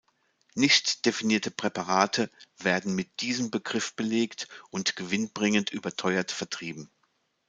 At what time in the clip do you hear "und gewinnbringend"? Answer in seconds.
4.71-5.69